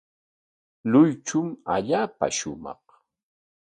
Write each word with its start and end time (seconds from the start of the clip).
Luychum 0.91 1.47
allaapa 1.73 2.25
shumaq. 2.37 2.85